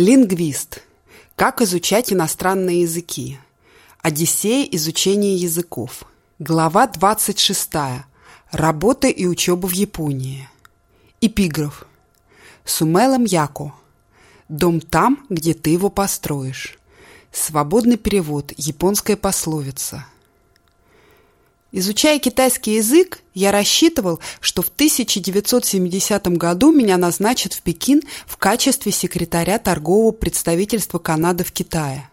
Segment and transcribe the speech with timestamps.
[0.00, 0.80] Лингвист.
[1.36, 3.38] Как изучать иностранные языки.
[4.00, 6.04] Одиссея изучения языков.
[6.38, 7.68] Глава 26.
[8.50, 10.48] Работа и учеба в Японии.
[11.20, 11.84] Эпиграф.
[12.64, 13.74] Сумелом Яко.
[14.48, 16.78] Дом там, где ты его построишь.
[17.30, 18.54] Свободный перевод.
[18.56, 20.06] Японская пословица.
[21.72, 28.90] Изучая китайский язык, я рассчитывал, что в 1970 году меня назначат в Пекин в качестве
[28.90, 32.10] секретаря торгового представительства Канады в Китае.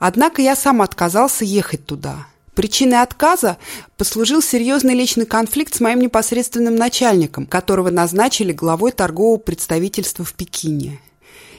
[0.00, 2.26] Однако я сам отказался ехать туда.
[2.56, 3.58] Причиной отказа
[3.96, 11.00] послужил серьезный личный конфликт с моим непосредственным начальником, которого назначили главой торгового представительства в Пекине.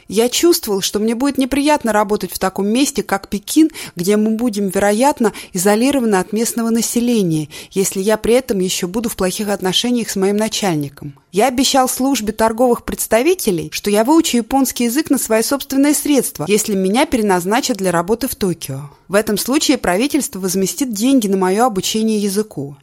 [0.07, 4.69] Я чувствовал, что мне будет неприятно работать в таком месте, как Пекин, где мы будем,
[4.69, 10.15] вероятно, изолированы от местного населения, если я при этом еще буду в плохих отношениях с
[10.15, 11.15] моим начальником.
[11.31, 16.73] Я обещал службе торговых представителей, что я выучу японский язык на свои собственные средства, если
[16.73, 18.89] меня переназначат для работы в Токио.
[19.07, 22.77] В этом случае правительство возместит деньги на мое обучение языку.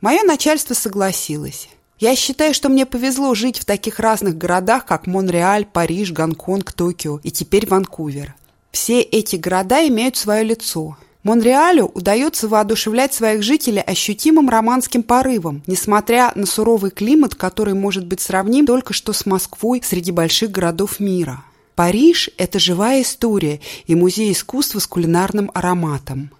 [0.00, 1.68] Мое начальство согласилось.
[2.00, 7.20] Я считаю, что мне повезло жить в таких разных городах, как Монреаль, Париж, Гонконг, Токио
[7.22, 8.34] и теперь Ванкувер.
[8.72, 10.96] Все эти города имеют свое лицо.
[11.24, 18.22] Монреалю удается воодушевлять своих жителей ощутимым романским порывом, несмотря на суровый климат, который может быть
[18.22, 21.44] сравним только что с Москвой среди больших городов мира.
[21.74, 26.30] Париж– это живая история и музей искусства с кулинарным ароматом.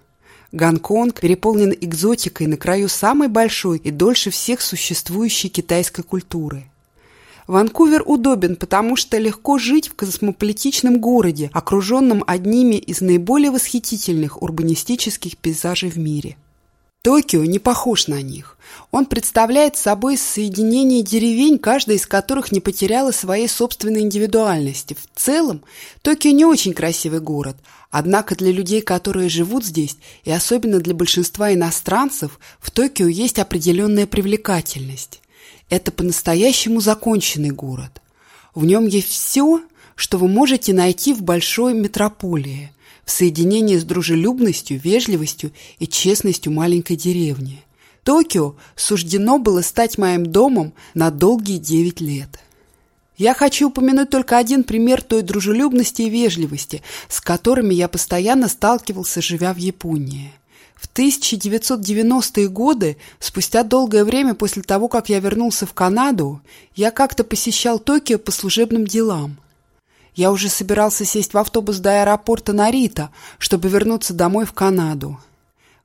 [0.51, 6.65] Гонконг переполнен экзотикой на краю самой большой и дольше всех существующей китайской культуры.
[7.47, 15.37] Ванкувер удобен, потому что легко жить в космополитичном городе, окруженном одними из наиболее восхитительных урбанистических
[15.37, 16.35] пейзажей в мире.
[17.03, 18.57] Токио не похож на них.
[18.91, 24.93] Он представляет собой соединение деревень, каждая из которых не потеряла своей собственной индивидуальности.
[24.93, 25.63] В целом,
[26.03, 27.57] Токио не очень красивый город,
[27.89, 34.05] однако для людей, которые живут здесь, и особенно для большинства иностранцев, в Токио есть определенная
[34.05, 35.21] привлекательность.
[35.69, 37.99] Это по-настоящему законченный город.
[38.53, 39.61] В нем есть все,
[39.95, 42.71] что вы можете найти в большой метрополии–
[43.05, 47.63] в соединении с дружелюбностью, вежливостью и честностью маленькой деревни.
[48.03, 52.39] Токио суждено было стать моим домом на долгие девять лет.
[53.17, 59.21] Я хочу упомянуть только один пример той дружелюбности и вежливости, с которыми я постоянно сталкивался,
[59.21, 60.33] живя в Японии.
[60.75, 66.41] В 1990-е годы, спустя долгое время после того, как я вернулся в Канаду,
[66.75, 69.37] я как-то посещал Токио по служебным делам.
[70.15, 75.19] Я уже собирался сесть в автобус до аэропорта Нарита, чтобы вернуться домой в Канаду.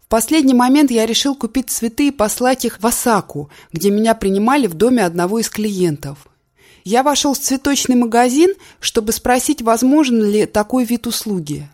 [0.01, 4.67] В последний момент я решил купить цветы и послать их в Осаку, где меня принимали
[4.67, 6.29] в доме одного из клиентов.
[6.85, 11.69] Я вошел в цветочный магазин, чтобы спросить, возможен ли такой вид услуги.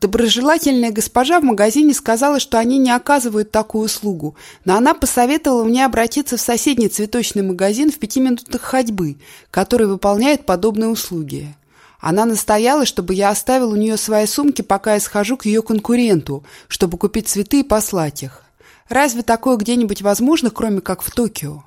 [0.00, 5.84] Доброжелательная госпожа в магазине сказала, что они не оказывают такую услугу, но она посоветовала мне
[5.84, 9.16] обратиться в соседний цветочный магазин в пяти минутах ходьбы,
[9.52, 11.54] который выполняет подобные услуги.
[12.02, 16.44] Она настояла, чтобы я оставил у нее свои сумки, пока я схожу к ее конкуренту,
[16.66, 18.42] чтобы купить цветы и послать их.
[18.88, 21.62] Разве такое где-нибудь возможно, кроме как в Токио?